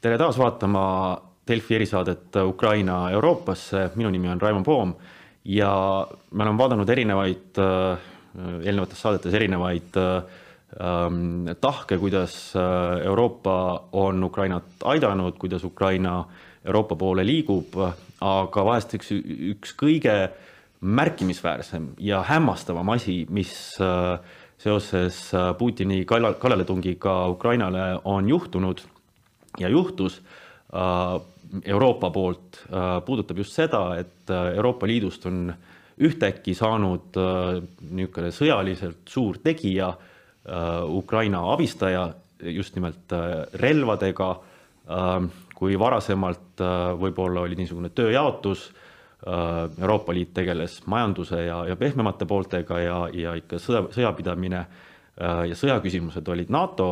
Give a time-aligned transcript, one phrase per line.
[0.00, 0.82] tere taas vaatama
[1.48, 4.94] Delfi erisaadet Ukraina Euroopasse, minu nimi on Raimo Poom
[5.44, 5.72] ja
[6.30, 7.58] me oleme vaadanud erinevaid,
[8.64, 13.56] eelnevates saadetes erinevaid ähm, tahke, kuidas äh, Euroopa
[13.92, 16.24] on Ukrainat aidanud, kuidas Ukraina
[16.64, 17.76] Euroopa poole liigub,
[18.20, 19.10] aga vahest üks,
[19.56, 20.14] üks kõige
[20.80, 23.52] märkimisväärsem ja hämmastavam asi, mis
[23.84, 24.16] äh,
[24.60, 28.84] seoses äh, Putini kallaletungiga Ukrainale on juhtunud
[29.58, 30.20] ja juhtus
[30.74, 31.20] äh,
[31.64, 35.50] Euroopa poolt, äh, puudutab just seda, et Euroopa Liidust on
[36.00, 37.16] ühtäkki saanud
[37.90, 39.90] niisugune sõjaliselt suur tegija,
[40.88, 42.06] Ukraina abistaja
[42.40, 43.12] just nimelt
[43.60, 44.28] relvadega,
[45.58, 46.62] kui varasemalt
[47.02, 48.70] võib-olla oli niisugune tööjaotus,
[49.28, 54.64] Euroopa Liit tegeles majanduse ja, ja pehmemate pooltega ja, ja ikka sõja, sõjapidamine
[55.18, 56.86] ja sõjaküsimused olid NATO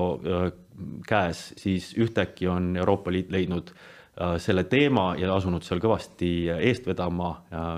[1.06, 6.86] käes, siis ühtäkki on Euroopa Liit leidnud äh, selle teema ja asunud seal kõvasti eest
[6.86, 7.32] vedama,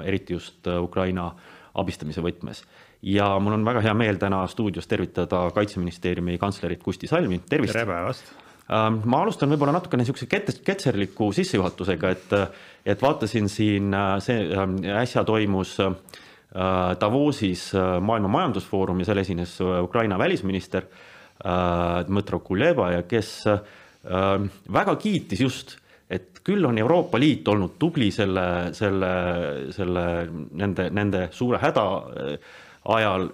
[0.05, 1.31] eriti just äh, Ukraina
[1.81, 2.65] abistamise võtmes.
[3.03, 7.73] ja mul on väga hea meel täna stuudios tervitada Kaitseministeeriumi kantslerit Kusti Salmi, tervist!
[7.73, 8.33] tere päevast!
[8.71, 10.29] Ähm, ma alustan võib-olla natukene niisuguse
[10.63, 12.35] ketserliku sissejuhatusega, et,
[12.87, 15.79] et vaatasin siin, äh, see ähm, äsja toimus
[16.51, 20.89] Davosis Maailma Majandusfoorum ja seal esines Ukraina välisminister
[21.41, 23.61] Äh, Dmõtro Kuleba ja kes äh,
[24.69, 25.79] väga kiitis just,
[26.13, 29.13] et küll on Euroopa Liit olnud tubli selle, selle,
[29.73, 30.03] selle
[30.61, 32.59] nende, nende suure häda äh,
[32.91, 33.27] ajal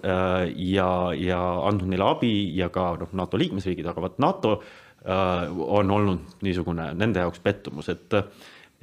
[0.59, 4.57] ja, ja andnud neile abi ja ka noh, NATO liikmesriigid, aga vot NATO
[5.07, 8.11] on olnud niisugune nende jaoks pettumus, et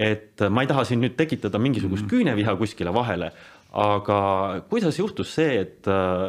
[0.01, 3.29] et ma ei taha siin nüüd tekitada mingisugust mm küüneviha kuskile vahele,
[3.75, 4.19] aga
[4.71, 5.89] kuidas juhtus see, et,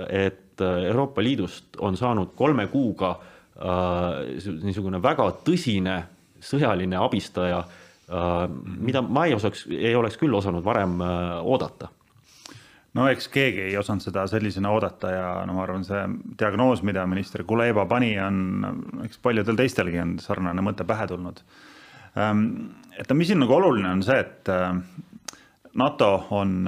[0.10, 6.00] et äh, Euroopa Liidust on saanud kolme kuuga äh, niisugune väga tõsine
[6.42, 8.40] sõjaline abistaja, äh,
[8.82, 10.98] mida ma ei osaks, ei oleks küll osanud varem
[11.44, 11.92] oodata
[12.98, 16.02] no eks keegi ei osanud seda sellisena oodata ja no ma arvan, see
[16.40, 21.44] diagnoos, mida minister Kuleba pani, on, eks paljudel teistelgi on sarnane mõte pähe tulnud.
[22.18, 22.46] Ähm,
[22.96, 26.64] et no mis siin nagu oluline on see, et NATO on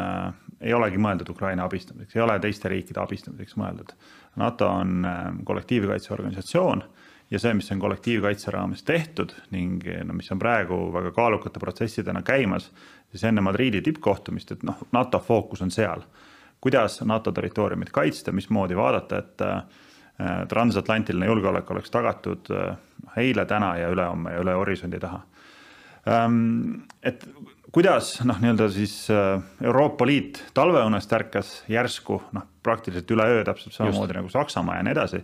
[0.62, 3.94] ei olegi mõeldud Ukraina abistamiseks, ei ole teiste riikide abistamiseks mõeldud.
[4.36, 6.84] NATO on ähm, kollektiivkaitseorganisatsioon
[7.32, 12.22] ja see, mis on kollektiivkaitse raames tehtud ning no mis on praegu väga kaalukate protsessidena
[12.22, 12.72] käimas,
[13.12, 16.02] siis enne Madriidi tippkohtumist, et noh, NATO fookus on seal.
[16.62, 19.64] kuidas NATO territooriumit kaitsta, mismoodi vaadata, et äh,
[20.50, 22.78] transatlantiline julgeolek oleks tagatud äh,
[23.18, 25.22] eile, täna ja ülehomme ja üle horisondi taha.
[27.04, 27.24] Et
[27.72, 34.12] kuidas noh, nii-öelda siis äh, Euroopa Liit talveunest ärkas järsku noh, praktiliselt üleöö täpselt samamoodi
[34.12, 34.18] Just.
[34.20, 35.22] nagu Saksamaa ja nii edasi.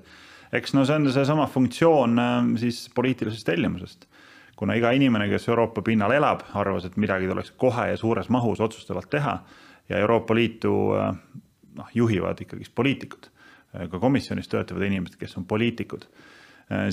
[0.54, 4.08] eks no see on seesama funktsioon äh, siis poliitilisest tellimusest.
[4.56, 8.60] kuna iga inimene, kes Euroopa pinnal elab, arvas, et midagi tuleks kohe ja suures mahus
[8.62, 9.40] otsustavalt teha
[9.90, 11.16] ja Euroopa Liitu äh,
[11.76, 13.30] noh, juhivad ikkagist poliitikud.
[13.74, 16.43] ka komisjonis töötavad inimesed, kes on poliitikud Äh,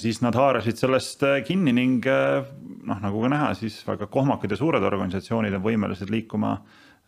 [0.03, 2.47] siis nad haarasid sellest äh, kinni ning äh,
[2.87, 6.57] noh, nagu ka näha, siis väga kohmakad ja suured organisatsioonid on võimelised liikuma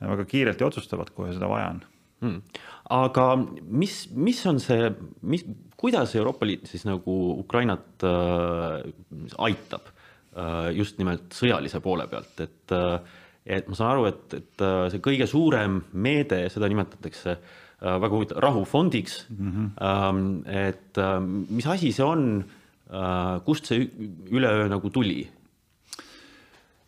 [0.02, 1.82] väga kiirelt ja otsustavalt, kui seda vaja on.
[2.22, 2.60] Hmm..
[2.94, 3.24] aga
[3.66, 4.92] mis, mis on see,
[5.26, 5.42] mis,
[5.74, 8.76] kuidas Euroopa Liit siis nagu Ukrainat äh,
[9.42, 14.62] aitab äh, just nimelt sõjalise poole pealt, et äh, et ma saan aru, et, et
[14.92, 19.52] see kõige suurem meede, seda nimetatakse äh, Äh, väga huvitav, rahufondiks mm.
[19.52, 20.48] -hmm.
[20.68, 21.20] et äh,
[21.50, 22.44] mis asi see on,
[22.90, 23.88] äh, kust see
[24.30, 25.28] üleöö nagu tuli?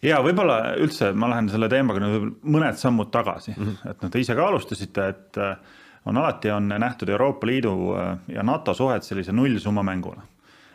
[0.03, 3.91] ja võib-olla üldse ma lähen selle teemaga nüüd mõned sammud tagasi mm, -hmm.
[3.91, 5.41] et noh, te ise ka alustasite, et
[6.05, 7.97] on alati on nähtud Euroopa Liidu
[8.29, 10.23] ja NATO suhet sellise nullsumma mänguna.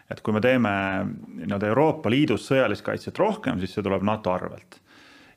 [0.10, 0.70] et kui me teeme
[1.06, 4.80] nii-öelda Euroopa Liidus sõjalist kaitset rohkem, siis see tuleb NATO arvelt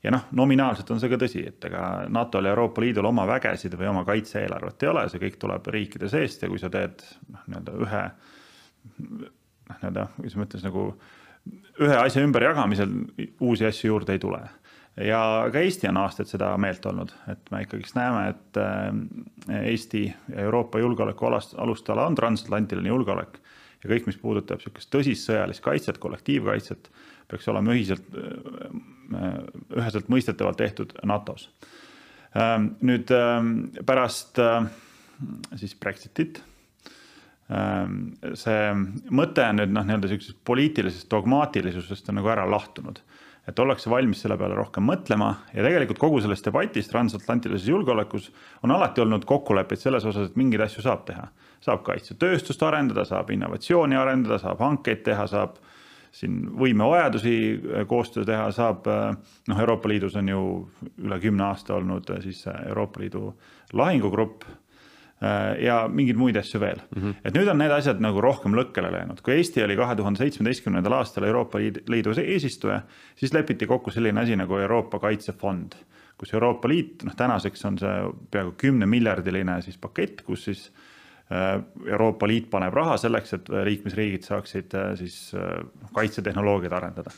[0.02, 1.82] ja noh, nominaalselt on see ka tõsi, et ega
[2.12, 6.10] NATO-l ja Euroopa Liidul oma vägesid või oma kaitse-eelarvet ei ole, see kõik tuleb riikide
[6.12, 10.88] seest ja kui sa teed noh, nii-öelda ühe noh, nii-öelda, kuidas ma ütlen, nagu
[11.82, 12.98] ühe asja ümberjagamisel
[13.40, 14.42] uusi asju juurde ei tule.
[15.00, 20.04] Ja ka Eesti on aastaid seda meelt olnud, et me ikkagist näeme, et äh, Eesti
[20.10, 23.38] ja Euroopa julgeoleku alast, alustala on transatlantiline julgeolek
[23.82, 26.90] ja kõik, mis puudutab niisugust tõsist sõjalist kaitset, kollektiivkaitset,
[27.32, 28.06] peaks olema ühiselt
[29.12, 29.40] Äh,
[29.76, 31.48] üheselt mõistetavalt tehtud NATO-s.
[32.38, 33.50] Ähm, nüüd ähm,
[33.88, 34.64] pärast äh,
[35.60, 36.40] siis Brexitit
[37.52, 38.60] ähm, see
[39.12, 43.02] mõte nüüd noh, nii-öelda sihukesest poliitilisest dogmaatilisusest on nagu ära lahtunud.
[43.42, 48.30] et ollakse valmis selle peale rohkem mõtlema ja tegelikult kogu selles debatis transatlantilises julgeolekus
[48.62, 51.26] on alati olnud kokkuleppeid selles osas, et mingeid asju saab teha.
[51.60, 55.58] saab kaitsetööstust arendada, saab innovatsiooni arendada, saab hankeid teha, saab
[56.12, 57.36] siin võimevajadusi
[57.88, 58.88] koostöö teha, saab
[59.48, 60.42] noh, Euroopa Liidus on ju
[61.00, 63.30] üle kümne aasta olnud siis Euroopa Liidu
[63.72, 64.44] lahingugrupp
[65.62, 67.02] ja mingeid muid asju veel mm.
[67.02, 67.14] -hmm.
[67.24, 70.98] et nüüd on need asjad nagu rohkem lõkkele läinud, kui Eesti oli kahe tuhande seitsmeteistkümnendal
[70.98, 72.82] aastal Euroopa Liidu eesistuja,
[73.16, 75.78] siis lepiti kokku selline asi nagu Euroopa Kaitsefond
[76.18, 77.94] kus Euroopa Liit, noh tänaseks on see
[78.30, 80.91] peaaegu kümnemiljardiline siis pakett, kus siis äh,
[81.88, 85.62] Euroopa Liit paneb raha selleks, et liikmesriigid saaksid äh, siis äh,
[85.94, 87.14] kaitsetehnoloogiat arendada.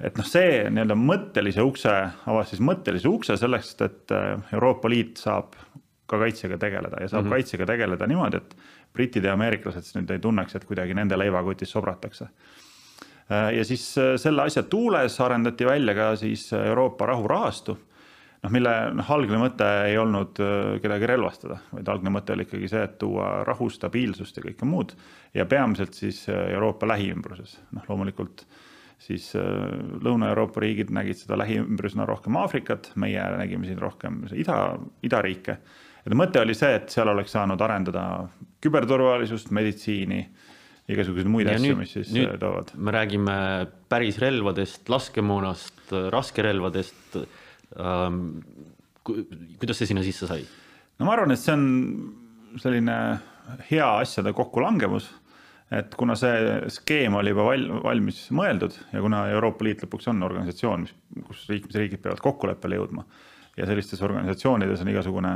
[0.00, 1.92] et noh, see nii-öelda mõttelise ukse,
[2.26, 4.14] avas siis mõttelise ukse selleks, et
[4.52, 5.54] Euroopa Liit saab
[6.10, 7.34] ka kaitsega tegeleda ja saab mm -hmm.
[7.36, 8.56] kaitsega tegeleda niimoodi, et
[8.92, 12.26] britid ja ameeriklased siis nüüd ei tunneks, et kuidagi nende leivakotis sobratakse.
[13.30, 17.78] ja siis selle asja tuules arendati välja ka siis Euroopa rahurahastu
[18.44, 22.70] noh, mille noh, algne mõte ei olnud äh, kedagi relvastada, vaid algne mõte oli ikkagi
[22.70, 24.94] see, et tuua rahu, stabiilsust ja kõike muud.
[25.34, 28.44] ja peamiselt siis äh, Euroopa lähiümbruses, noh loomulikult
[29.04, 29.44] siis äh,
[30.04, 34.58] Lõuna-Euroopa riigid nägid seda lähiümbrusena rohkem Aafrikat, meie nägime siin rohkem ida,
[35.02, 35.58] idariike.
[36.04, 38.04] ja mõte oli see, et seal oleks saanud arendada
[38.64, 40.24] küberturvalisust, meditsiini
[40.88, 42.74] igasuguseid muid ja asju, mis siis toovad.
[42.76, 43.36] me räägime
[43.88, 47.16] päris relvadest, laskemoonast, raskerelvadest
[49.04, 50.44] kuidas see sinna sisse sai?
[50.98, 51.66] no ma arvan, et see on
[52.62, 52.96] selline
[53.68, 55.08] hea asjade kokkulangevus,
[55.74, 60.22] et kuna see skeem oli juba val-, valmis mõeldud ja kuna Euroopa Liit lõpuks on
[60.26, 60.94] organisatsioon, mis,
[61.26, 63.06] kus liikmesriigid peavad kokkuleppele jõudma
[63.58, 65.34] ja sellistes organisatsioonides on igasugune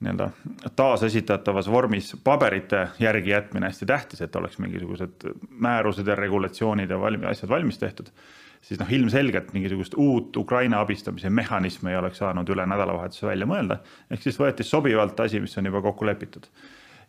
[0.00, 0.30] nii-öelda
[0.76, 7.28] taasesitatavas vormis paberite järgi jätmine hästi tähtis, et oleks mingisugused määrused ja regulatsioonid ja valmi,
[7.28, 8.08] asjad valmis tehtud
[8.64, 13.80] siis noh, ilmselgelt mingisugust uut Ukraina abistamise mehhanismi ei oleks saanud üle nädalavahetuse välja mõelda.
[14.10, 16.46] ehk siis võeti sobivalt asi, mis on juba kokku lepitud.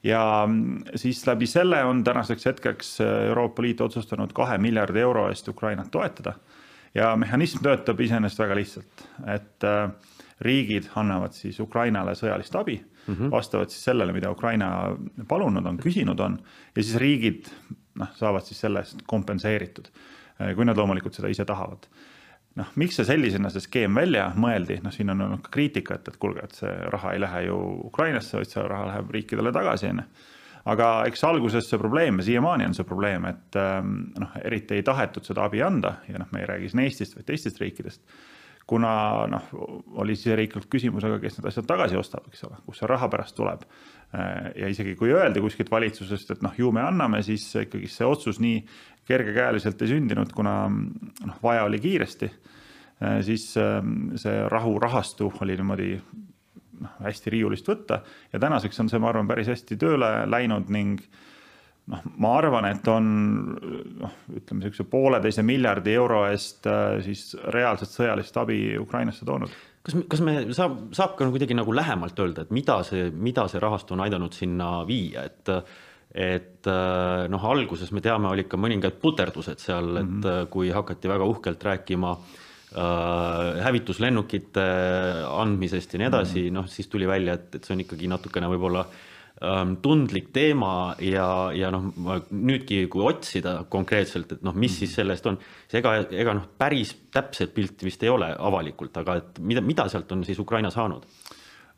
[0.03, 0.47] ja
[0.95, 6.33] siis läbi selle on tänaseks hetkeks Euroopa Liit otsustanud kahe miljardi euro eest Ukrainat toetada.
[6.95, 9.03] ja mehhanism töötab iseenesest väga lihtsalt,
[9.35, 9.91] et äh,
[10.41, 13.31] riigid annavad siis Ukrainale sõjalist abi mm -hmm.
[13.31, 14.95] vastavalt siis sellele, mida Ukraina
[15.27, 16.39] palunud on, küsinud on
[16.75, 17.51] ja siis riigid
[17.95, 20.19] noh, saavad siis selle eest kompenseeritud Äh,
[20.57, 21.87] kui nad loomulikult seda ise tahavad.
[22.59, 26.17] noh, miks see sellisena, see skeem välja mõeldi, noh, siin on olnud ka kriitikat, et
[26.19, 27.57] kuulge, et see raha ei lähe ju
[27.87, 30.27] Ukrainasse, vaid see raha läheb riikidele tagasi, on ju.
[30.71, 34.83] Aga eks alguses see probleem ja siiamaani on see probleem, et ähm, noh, eriti ei
[34.85, 38.03] tahetud seda abi anda ja noh, me ei räägi siin Eestist, vaid teistest riikidest
[38.67, 38.91] kuna
[39.31, 39.49] noh,
[40.01, 43.35] oli siseriiklikult küsimus, aga kes need asjad tagasi ostab, eks ole, kust see raha pärast
[43.37, 43.65] tuleb.
[44.59, 48.41] Ja isegi kui öeldi kuskilt valitsusest, et noh, ju me anname, siis ikkagi see otsus
[48.43, 48.59] nii
[49.07, 52.31] kergekäeliselt ei sündinud, kuna noh, vaja oli kiiresti.
[53.25, 55.95] Siis ähm, see rahurahastu oli niimoodi
[56.81, 61.01] noh, hästi riiulist võtta ja tänaseks on see, ma arvan, päris hästi tööle läinud ning
[61.89, 63.09] noh, ma arvan, et on
[64.01, 69.53] noh, ütleme niisuguse pooleteise miljardi euro eest äh, siis reaalset sõjalist abi Ukrainasse toonud.
[69.85, 73.63] kas, kas me saab, saab ka kuidagi nagu lähemalt öelda, et mida see, mida see
[73.63, 75.55] rahastu on aidanud sinna viia, et
[76.11, 80.49] et äh, noh, alguses me teame, olid ka mõningad puterdused seal, et mm -hmm.
[80.51, 84.65] kui hakati väga uhkelt rääkima äh, hävituslennukite
[85.31, 88.11] andmisest ja nii edasi mm -hmm., noh siis tuli välja, et, et see on ikkagi
[88.11, 89.07] natukene võib-olla äh,
[89.81, 91.25] tundlik teema ja,
[91.57, 91.87] ja noh,
[92.29, 96.93] nüüdki, kui otsida konkreetselt, et noh, mis siis sellest on, siis ega, ega noh, päris
[97.13, 101.07] täpset pilti vist ei ole avalikult, aga et mida, mida sealt on siis Ukraina saanud?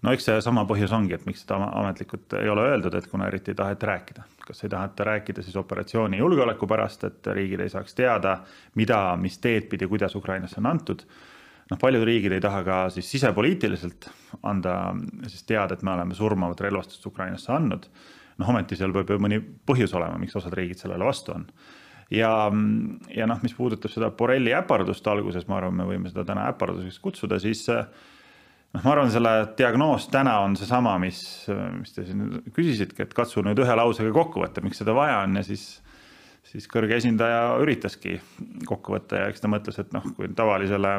[0.03, 3.53] no eks seesama põhjus ongi, et miks seda ametlikult ei ole öeldud, et kuna eriti
[3.53, 4.25] ei taheta rääkida.
[4.43, 8.41] kas ei taheta rääkida siis operatsiooni julgeoleku pärast, et riigid ei saaks teada,
[8.75, 11.05] mida, mis teed pidi, kuidas Ukrainasse on antud
[11.73, 14.09] noh, paljud riigid ei taha ka siis sisepoliitiliselt
[14.45, 14.93] anda
[15.27, 17.89] siis teada, et me oleme surmavat relvastust Ukrainasse andnud.
[18.41, 21.45] noh, ometi seal peab ju mõni põhjus olema, miks osad riigid sellele vastu on.
[22.13, 22.31] ja,
[23.13, 26.99] ja noh, mis puudutab seda Borrelli äpardust alguses, ma arvan, me võime seda täna äparduseks
[27.01, 31.23] kutsuda, siis noh, ma arvan, selle diagnoos täna on seesama, mis,
[31.79, 35.41] mis te siin küsisitegi, et katsu nüüd ühe lausega kokku võtta, miks seda vaja on
[35.41, 35.67] ja siis
[36.47, 38.17] siis kõrge esindaja üritaski
[38.67, 40.91] kokku võtta ja eks ta mõtles, et noh, kui tavalisele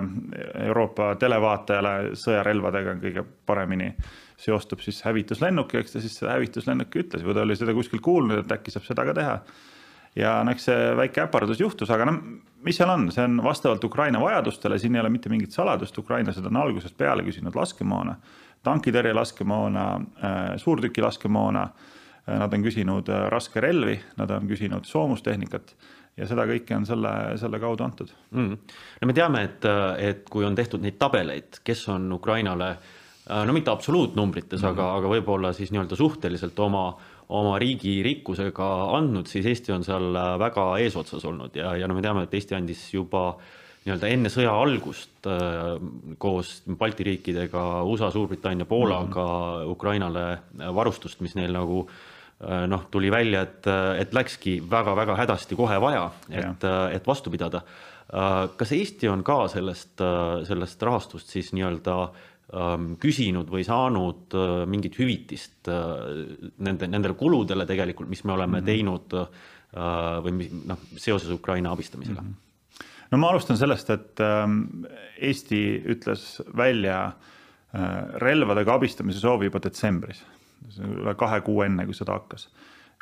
[0.66, 3.92] Euroopa televaatajale sõjarelvadega kõige paremini
[4.40, 8.02] seostub siis hävituslennuk ja eks ta siis seda hävituslennuki ütles või ta oli seda kuskil
[8.04, 9.36] kuulnud, et äkki saab seda ka teha.
[10.16, 12.20] ja no eks see väike äpardus juhtus, aga noh,
[12.64, 16.46] mis seal on, see on vastavalt Ukraina vajadustele, siin ei ole mitte mingit saladust, ukrainlased
[16.46, 18.16] on algusest peale küsinud laskemoona,
[18.64, 19.84] tankitõrjelaskemoona,
[20.24, 21.68] äh, suurtükilaskemoona
[22.26, 25.74] nad on küsinud äh, raskerelvi, nad on küsinud soomustehnikat
[26.16, 28.74] ja seda kõike on selle, selle kaudu antud mm..
[29.00, 29.66] no me teame, et,
[29.98, 32.76] et kui on tehtud neid tabeleid, kes on Ukrainale
[33.24, 34.72] no mitte absoluutnumbrites mm, -hmm.
[34.72, 36.86] aga, aga võib-olla siis nii-öelda suhteliselt oma,
[37.28, 42.02] oma riigi rikkusega andnud, siis Eesti on seal väga eesotsas olnud ja, ja no me
[42.04, 43.52] teame, et Eesti andis juba äh,
[43.84, 45.74] nii-öelda enne sõja algust äh,
[46.18, 49.70] koos Balti riikidega, USA, Suurbritannia, Poolaga mm -hmm.
[49.70, 50.38] Ukrainale
[50.74, 52.13] varustust, mis neil nagu äh,
[52.68, 53.66] noh, tuli välja, et,
[54.00, 57.62] et läkski väga-väga hädasti kohe vaja, et, et vastu pidada.
[58.12, 60.02] Äh, kas Eesti on ka sellest,
[60.48, 64.36] sellest rahastust siis nii-öelda ähm, küsinud või saanud
[64.70, 68.72] mingit hüvitist nende, nendele kuludele tegelikult, mis me oleme mm -hmm.
[68.72, 69.18] teinud
[70.24, 72.28] või noh, seoses Ukraina abistamisega mm?
[72.28, 72.42] -hmm
[73.14, 74.84] no ma alustan sellest, et ähm,
[75.22, 75.60] Eesti
[75.94, 80.24] ütles välja äh, relvadega abistamise soovi juba detsembris,
[80.84, 82.48] üle kahe kuu enne, kui sõda hakkas.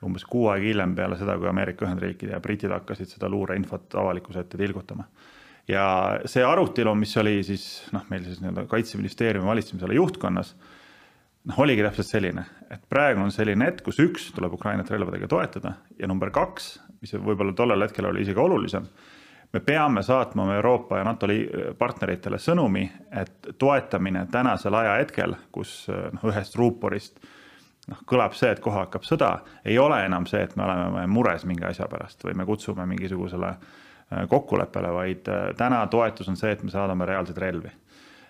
[0.03, 4.41] umbes kuu aega hiljem peale seda, kui Ameerika Ühendriigid ja britid hakkasid seda luureinfot avalikkuse
[4.43, 5.05] ette tilgutama.
[5.69, 5.85] ja
[6.27, 10.55] see arutelu, mis oli siis noh, meil siis nii-öelda kaitseministeeriumi valitsemisala juhtkonnas
[11.45, 15.77] noh, oligi täpselt selline, et praegu on selline hetk, kus üks tuleb Ukrainat relvadega toetada
[15.99, 18.91] ja number kaks, mis võib-olla tollel hetkel oli isegi olulisem
[19.53, 21.27] me peame saatma oma Euroopa ja NATO
[21.79, 27.21] partneritele sõnumi, et toetamine tänasel ajahetkel, kus noh, ühest ruuporist
[27.91, 29.33] noh, kõlab see, et kohe hakkab sõda,
[29.65, 33.51] ei ole enam see, et me oleme mures mingi asja pärast või me kutsume mingisugusele
[33.53, 37.73] äh, kokkuleppele, vaid äh, täna toetus on see, et me saadame reaalseid relvi.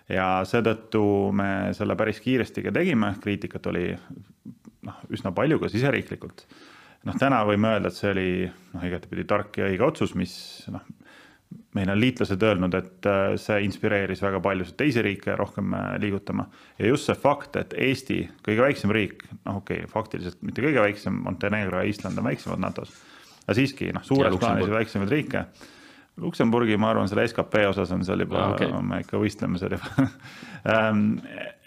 [0.09, 3.85] ja seetõttu me selle päris kiiresti ka tegime, kriitikat oli
[4.83, 6.43] noh, üsna palju ka siseriiklikult.
[7.07, 10.33] Noh, täna võime öelda, et see oli noh, igatepidi tark ja õige otsus, mis
[10.71, 10.83] noh,
[11.73, 16.45] meil on liitlased öelnud, et äh, see inspireeris väga paljusid teisi riike rohkem äh, liigutama.
[16.79, 20.83] ja just see fakt, et Eesti, kõige väiksem riik, noh, okei okay,, faktiliselt mitte kõige
[20.83, 22.93] väiksem, Montenegro ja Island on väiksemad NATO-s.
[23.45, 25.45] aga siiski noh, suures plaanis väiksemaid riike.
[26.21, 28.69] Luksemburgi, ma arvan, selle skp osas on seal juba ah,, okay.
[28.85, 30.05] me ikka võistleme seal juba
[30.75, 31.07] ähm,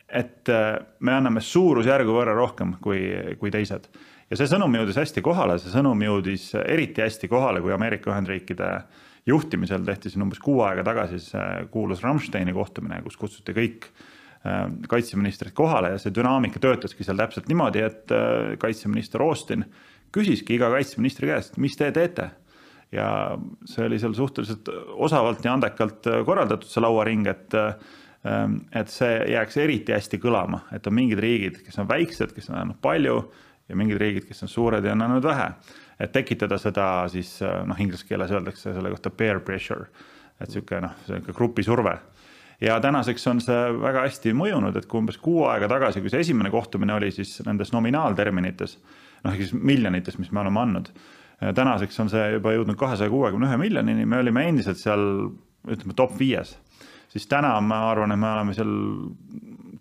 [0.07, 3.09] et äh, me anname suurusjärgu võrra rohkem kui,
[3.41, 3.89] kui teised
[4.31, 8.71] ja see sõnum jõudis hästi kohale, see sõnum jõudis eriti hästi kohale, kui Ameerika Ühendriikide
[8.77, 13.89] äh, juhtimisel tehti siin umbes kuu aega tagasi see kuulus Rammsteini kohtumine, kus kutsuti kõik
[13.91, 19.67] äh, kaitseministrid kohale ja see dünaamika töötaski seal täpselt niimoodi, et äh, kaitseminister Austin
[20.15, 22.31] küsiski iga kaitseministri käest, mis te teete.
[22.95, 27.63] ja see oli seal suhteliselt osavalt ja andekalt äh, korraldatud, see lauaring, et
[28.75, 32.57] et see jääks eriti hästi kõlama, et on mingid riigid, kes on väiksed, kes on
[32.59, 33.21] andnud palju
[33.69, 35.45] ja mingid riigid, kes on suured ja on andnud vähe
[36.01, 39.89] et tekitada seda siis noh, inglise keeles öeldakse selle kohta peer pressure,
[40.41, 41.97] et sihuke noh, sihuke grupisurve
[42.61, 46.23] ja tänaseks on see väga hästi mõjunud, et kui umbes kuu aega tagasi, kui see
[46.25, 48.79] esimene kohtumine oli, siis nendes nominaalterminites,
[49.25, 50.93] noh, ehk siis miljonites, mis me oleme andnud.
[51.55, 55.03] tänaseks on see juba jõudnud kahesaja kuuekümne ühe miljonini, me olime endiselt seal
[55.69, 56.57] ütleme top viies.
[57.09, 58.73] siis täna ma arvan, et me oleme seal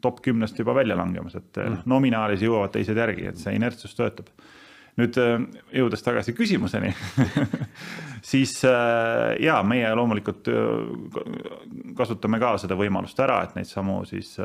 [0.02, 1.78] top kümnest juba välja langemas, et mm.
[1.86, 4.28] nominaalis jõuavad teised järgi, et see inertsus töötab
[5.00, 5.36] nüüd äh,
[5.76, 6.92] jõudes tagasi küsimuseni
[8.32, 11.26] siis äh, ja meie loomulikult äh,
[11.98, 14.38] kasutame ka seda võimalust ära, et neid samu siis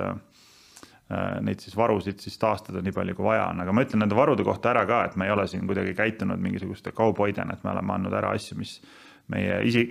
[1.42, 4.44] neid siis varusid siis taastada nii palju, kui vaja on, aga ma ütlen nende varude
[4.46, 7.96] kohta ära ka, et me ei ole siin kuidagi käitunud mingisuguste kauboidena, et me oleme
[7.96, 8.76] andnud ära asju, mis
[9.34, 9.82] meie ise,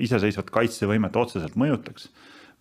[0.00, 2.08] iseseisvat kaitsevõimet otseselt mõjutaks.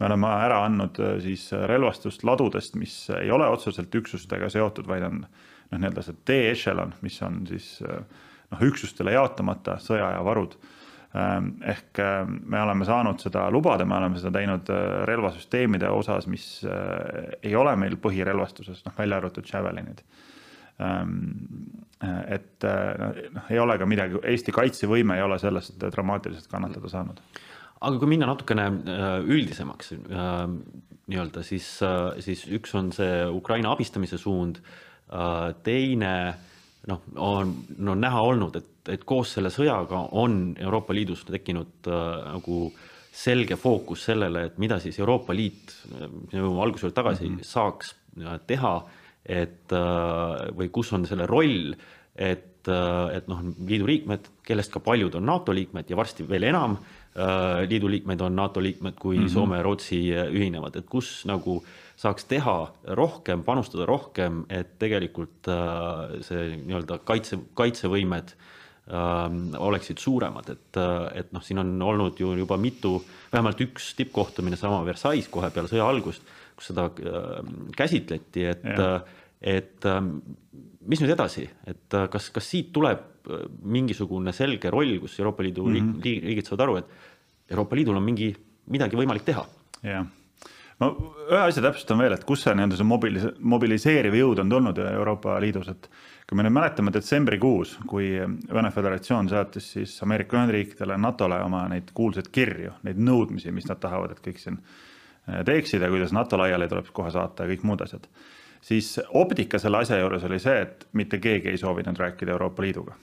[0.02, 5.24] me oleme ära andnud siis relvastust ladudest, mis ei ole otseselt üksustega seotud, vaid on
[5.24, 7.78] äh, noh, nii-öelda see D-ešelon, mis on siis
[8.52, 10.58] noh, üksustele jaotamata sõjaaja varud.
[11.12, 16.28] Ähm, ehk ähm, me oleme saanud seda lubada, me oleme seda teinud äh, relvasüsteemide osas,
[16.32, 20.00] mis ei ole meil põhirelvastuses, noh välja arvatud Javelinid
[20.80, 21.18] ähm,
[22.02, 27.20] et noh, ei ole ka midagi, Eesti kaitsevõime ei ole sellest dramaatiliselt kannatada saanud.
[27.82, 28.70] aga kui minna natukene
[29.28, 31.68] üldisemaks nii-öelda, siis,
[32.24, 34.64] siis üks on see Ukraina abistamise suund
[35.64, 36.14] teine
[36.88, 42.10] noh, on no näha olnud, et, et koos selle sõjaga on Euroopa Liidus tekkinud äh,
[42.32, 42.64] nagu
[43.12, 47.48] selge fookus sellele, et mida siis Euroopa Liit, me jõuame alguse juurde tagasi mm, -hmm.
[47.48, 48.76] saaks äh, teha,
[49.26, 51.74] et äh, või kus on selle roll,
[52.16, 56.50] et, äh, et noh, liidu liikmed, kellest ka paljud on NATO liikmed ja varsti veel
[56.50, 59.34] enam äh, liidu liikmeid on NATO liikmed, kui mm -hmm.
[59.34, 61.70] Soome ja Rootsi ühinevad, et kus nagu äh,
[62.02, 62.56] saaks teha
[62.98, 71.08] rohkem, panustada rohkem, et tegelikult äh, see nii-öelda kaitse, kaitsevõimed ähm, oleksid suuremad, et, äh,
[71.22, 72.98] et noh, siin on olnud ju juba mitu,
[73.34, 76.26] vähemalt üks tippkohtumine sama Versailles kohe peale sõja algust,
[76.58, 78.66] kus seda äh, käsitleti, et,
[79.42, 80.16] et ähm,
[80.88, 83.08] mis nüüd edasi, et kas, kas siit tuleb
[83.62, 86.24] mingisugune selge roll, kus Euroopa Liidu mm -hmm.
[86.26, 89.46] riigid saavad aru, et Euroopa Liidul on mingi, midagi võimalik teha?
[89.84, 90.06] jah
[90.82, 90.90] ma
[91.30, 95.38] ühe asja täpsustan veel, et kus see nii-öelda see mobilis-, mobiliseeriv jõud on tulnud Euroopa
[95.44, 95.90] Liidus, et
[96.30, 101.94] kui me nüüd mäletame detsembrikuus, kui Vene Föderatsioon saatis siis Ameerika Ühendriikidele, NATO-le oma neid
[101.98, 106.40] kuulsaid kirju, neid nõudmisi, mis nad tahavad, et kõik siin eh, teeksid ja kuidas NATO
[106.42, 108.08] laiali tuleb kohe saata ja kõik muud asjad.
[108.62, 112.96] Siis optika selle asja juures oli see, et mitte keegi ei soovinud rääkida Euroopa Liiduga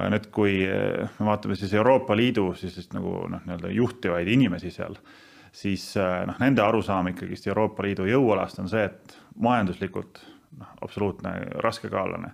[0.00, 4.28] aga nüüd, kui eh, me vaatame siis Euroopa Liidu siis, siis nagu noh, nii-öelda juhtivaid
[4.30, 4.96] inimesi seal,
[5.52, 10.22] siis eh, noh, nende arusaam ikkagist Euroopa Liidu jõualast on see, et majanduslikult
[10.60, 11.34] noh, absoluutne
[11.66, 12.32] raskekaallane.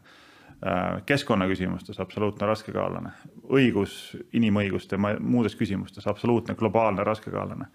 [0.56, 3.12] Eh, keskkonnaküsimustes absoluutne raskekaallane,
[3.52, 7.70] õigus, inimõiguste, muudes küsimustes absoluutne globaalne raskekaallane.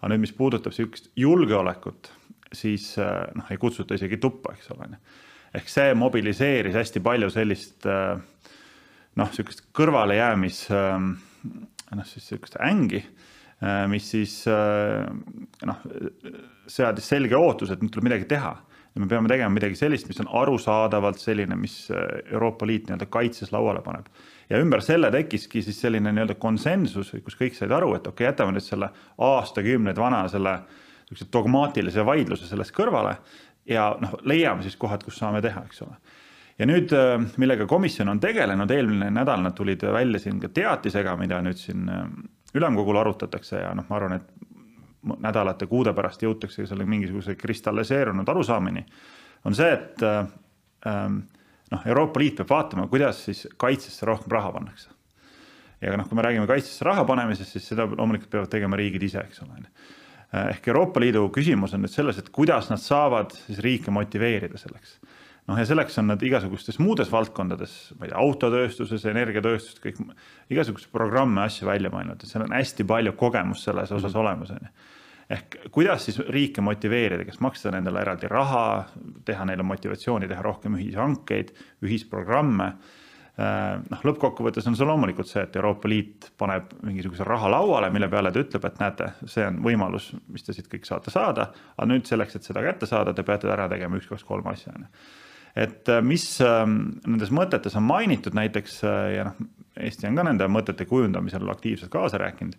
[0.00, 2.12] aga nüüd, mis puudutab sihukest julgeolekut,
[2.52, 4.96] siis noh, ei kutsuta isegi tuppa, eks ole.
[5.54, 8.18] ehk see mobiliseeris hästi palju sellist äh,
[9.18, 11.12] noh, sihukest kõrvalejäämis ähm,
[11.96, 13.02] noh, siis sihukest ängi,
[13.62, 15.06] äh, mis siis äh,
[15.66, 15.86] noh,
[16.70, 18.54] seadis selge ootuse, et nüüd tuleb midagi teha
[18.90, 23.08] ja me peame tegema midagi sellist, mis on arusaadavalt selline, mis äh, Euroopa Liit nii-öelda
[23.10, 24.10] kaitses lauale paneb.
[24.50, 28.32] ja ümber selle tekkiski siis selline nii-öelda konsensus, kus kõik said aru, et okei okay,,
[28.32, 28.90] jätame nüüd selle
[29.30, 30.60] aastakümneid vana selle
[31.10, 33.16] niisuguse dogmaatilise vaidluse sellest kõrvale
[33.68, 35.98] ja noh, leiame siis kohad, kus saame teha, eks ole
[36.60, 41.16] ja nüüd, äh, millega komisjon on tegelenud, eelmine nädal nad tulid välja siin ka teatisega,
[41.20, 42.04] mida nüüd siin äh,
[42.54, 48.84] ülemkogul arutatakse ja noh, ma arvan, et nädalate, kuude pärast jõutakse selle mingisuguse kristalliseerunud arusaamini,
[49.48, 50.26] on see, et äh,
[50.88, 51.22] ähm,
[51.72, 54.90] noh, Euroopa Liit peab vaatama, kuidas siis kaitsesse rohkem raha pannakse.
[55.80, 59.24] ja noh, kui me räägime kaitsesse raha panemisest, siis seda loomulikult peavad tegema riigid ise,
[59.24, 59.62] eks ole.
[60.32, 64.98] Ehk Euroopa Liidu küsimus on nüüd selles, et kuidas nad saavad siis riike motiveerida selleks
[65.48, 69.98] noh, ja selleks on nad igasugustes muudes valdkondades, ma ei tea, autotööstuses, energiatööstuses, kõik
[70.52, 74.20] igasuguseid programme, asju välja mõelnud, et seal on hästi palju kogemust selles osas mm -hmm.
[74.20, 74.72] olemas, on ju
[75.30, 78.64] ehk kuidas siis riike motiveerida, kas maksta nendele eraldi raha,
[79.24, 81.52] teha neile motivatsiooni teha rohkem ühishankeid,
[81.86, 82.72] ühisprogramme.
[83.40, 88.10] Äh, noh, lõppkokkuvõttes on see loomulikult see, et Euroopa Liit paneb mingisuguse raha lauale, mille
[88.12, 91.46] peale ta ütleb, et näete, see on võimalus, mis te siit kõik saate saada.
[91.76, 94.74] aga nüüd selleks, et seda kätte saada, te peate ära tegema üks, kaks, kolm asja
[94.74, 94.90] on ju
[95.56, 96.76] et äh, mis ähm,
[97.06, 99.40] nendes mõtetes on mainitud näiteks äh, ja noh,
[99.80, 102.56] Eesti on ka nende mõtete kujundamisel aktiivselt kaasa rääkinud,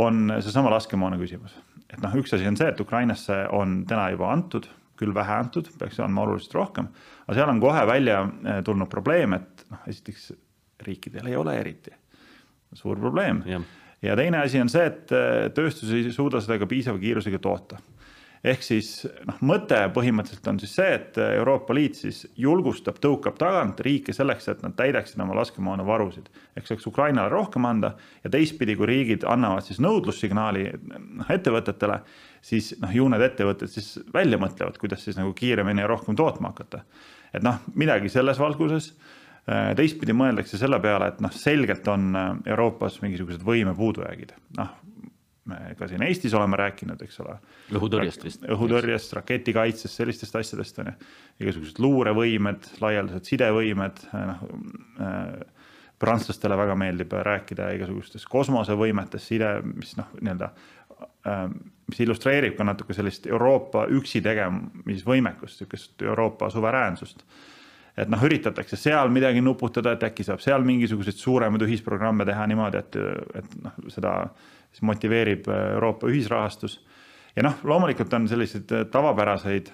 [0.00, 1.54] on seesama laskemoona küsimus.
[1.90, 5.68] et noh, üks asi on see, et Ukrainasse on täna juba antud, küll vähe antud,
[5.78, 6.90] peaks andma oluliselt rohkem,
[7.26, 10.30] aga seal on kohe välja äh, tulnud probleem, et noh, esiteks
[10.86, 11.94] riikidel ei ole eriti,
[12.76, 13.42] suur probleem.
[14.02, 15.12] ja teine asi on see, et
[15.56, 17.80] tööstus ei suuda seda ka piisava kiirusega toota
[18.46, 18.90] ehk siis
[19.26, 24.46] noh, mõte põhimõtteliselt on siis see, et Euroopa Liit siis julgustab, tõukab tagant riike selleks,
[24.52, 26.30] et nad täidaksid oma laskemoonavarusid.
[26.56, 30.64] ehk saaks Ukrainale rohkem anda ja teistpidi, kui riigid annavad siis nõudlussignaali
[31.20, 32.00] noh ettevõtetele,
[32.40, 36.54] siis noh, ju need ettevõtted siis välja mõtlevad, kuidas siis nagu kiiremini ja rohkem tootma
[36.54, 36.84] hakata.
[37.34, 38.94] et noh, midagi selles valguses
[39.76, 42.14] teistpidi mõeldakse selle peale, et noh, selgelt on
[42.46, 44.74] Euroopas mingisugused võime puudujäägid, noh
[45.46, 47.36] me ka siin Eestis oleme rääkinud, eks ole.
[47.74, 48.46] õhutõrjest vist.
[48.56, 50.94] õhutõrjest, raketikaitsest, sellistest asjadest on ju.
[51.44, 54.48] igasugused luurevõimed, laialdased sidevõimed, noh
[55.00, 55.36] äh,.
[55.96, 60.50] prantslastele väga meeldib rääkida igasugustest kosmosevõimetest, side, mis noh, nii-öelda
[61.32, 61.44] äh,.
[61.86, 67.22] mis illustreerib ka natuke sellist Euroopa üksi tegemisvõimekust, sihukest Euroopa suveräänsust
[67.96, 72.82] et noh, üritatakse seal midagi nuputada, et äkki saab seal mingisuguseid suuremaid ühisprogramme teha niimoodi,
[72.82, 72.98] et,
[73.40, 74.12] et noh, seda
[74.76, 76.84] siis motiveerib äh, Euroopa ühisrahastus.
[77.36, 79.72] ja noh, loomulikult on selliseid äh, tavapäraseid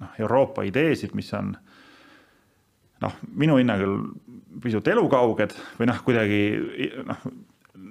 [0.00, 1.56] noh, Euroopa ideesid, mis on
[3.02, 3.98] noh, minu hinnangul
[4.62, 6.42] pisut elukauged või noh, kuidagi
[7.08, 7.26] noh,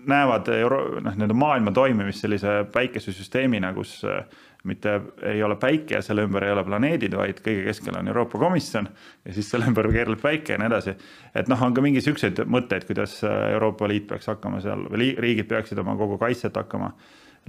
[0.07, 4.23] näevad euro-, noh, nii-öelda maailma toimimist sellise päikesesüsteemina, kus äh,
[4.63, 8.39] mitte ei ole päike ja selle ümber ei ole planeedid, vaid kõige keskel on Euroopa
[8.41, 8.89] Komisjon
[9.25, 10.93] ja siis selle ümber keerleb päike ja nii edasi.
[11.35, 15.49] et noh, on ka mingi siukseid mõtteid, kuidas Euroopa Liit peaks hakkama seal või riigid
[15.49, 16.93] peaksid oma kogu kaitset hakkama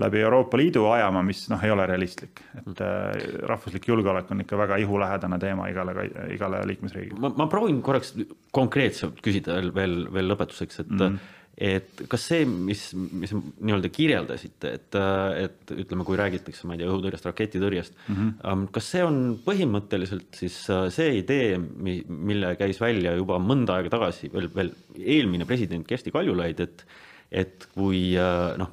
[0.01, 4.57] läbi Euroopa Liidu ajama, mis noh, ei ole realistlik, et äh, rahvuslik julgeolek on ikka
[4.57, 7.21] väga ihulähedane teema igale, igale liikmesriigile.
[7.21, 8.15] ma, ma proovin korraks
[8.57, 11.07] konkreetselt küsida veel, veel lõpetuseks, et mm.
[11.07, 14.99] -hmm et kas see, mis, mis nii-öelda kirjeldasite, et,
[15.43, 18.67] et ütleme, kui räägitakse, ma ei tea, õhutõrjest, raketitõrjest mm, -hmm.
[18.73, 24.33] kas see on põhimõtteliselt siis äh, see idee, mille käis välja juba mõnda aega tagasi
[24.33, 26.87] veel, veel eelmine president Kersti Kaljulaid, et,
[27.31, 28.73] et kui äh, noh,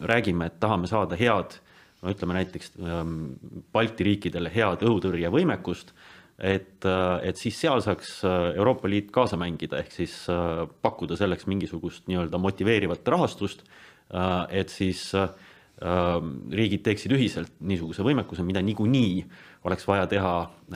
[0.00, 1.54] räägime, et tahame saada head,
[2.02, 3.20] no ütleme näiteks ähm,
[3.72, 5.94] Balti riikidele head õhutõrjevõimekust
[6.42, 11.16] et, äh, et siis seal saaks äh, Euroopa Liit kaasa mängida, ehk siis äh, pakkuda
[11.18, 13.64] selleks mingisugust nii-öelda motiveerivat rahastust.
[14.52, 15.06] et siis
[16.52, 19.22] riigid teeksid ühiselt niisuguse võimekuse, mida niikuinii
[19.64, 20.32] oleks vaja teha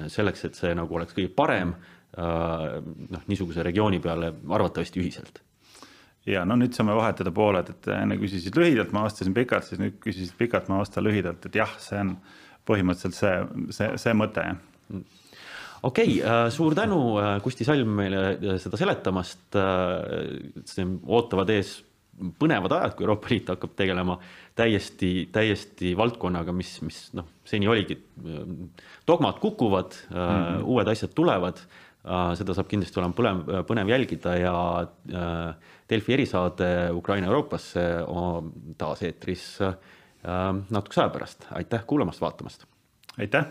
[0.08, 1.74] selleks, et see nagu oleks kõige parem
[2.16, 5.42] noh, niisuguse regiooni peale arvatavasti ühiselt
[6.26, 10.00] ja no nüüd saame vahetada pooled, et enne küsisid lühidalt, ma vastasin pikalt, siis nüüd
[10.00, 12.16] küsisid pikalt, ma vastan lühidalt, et jah, see on
[12.66, 15.04] põhimõtteliselt see, see, see mõte, jah
[15.82, 19.58] okei okay,, äh, suur tänu, äh, Kusti Salm meile äh, seda seletamast.
[21.06, 21.78] ootavad ees
[22.40, 24.16] põnevad ajad, kui Euroopa Liit hakkab tegelema
[24.56, 27.98] täiesti, täiesti valdkonnaga, mis, mis noh, seni oligi.
[29.06, 30.62] dogmad kukuvad mm, -hmm.
[30.64, 31.60] uued asjad tulevad
[32.38, 34.54] seda saab kindlasti olema põlev, põnev jälgida ja
[35.90, 37.82] Delfi erisaade Ukraina Euroopasse
[38.78, 39.58] taas eetris
[40.70, 41.46] natukese aja pärast.
[41.50, 42.64] aitäh kuulamast, vaatamast.
[43.18, 43.46] aitäh